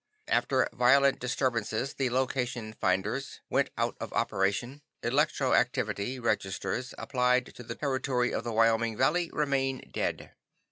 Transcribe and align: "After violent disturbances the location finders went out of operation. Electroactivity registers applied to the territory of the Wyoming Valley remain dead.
"After 0.27 0.67
violent 0.73 1.19
disturbances 1.19 1.93
the 1.93 2.09
location 2.09 2.73
finders 2.73 3.39
went 3.51 3.69
out 3.77 3.97
of 3.99 4.11
operation. 4.13 4.81
Electroactivity 5.03 6.19
registers 6.19 6.95
applied 6.97 7.53
to 7.53 7.61
the 7.61 7.75
territory 7.75 8.33
of 8.33 8.43
the 8.43 8.51
Wyoming 8.51 8.97
Valley 8.97 9.29
remain 9.31 9.87
dead. 9.93 10.33